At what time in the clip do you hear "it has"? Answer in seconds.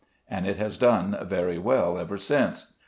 0.47-0.79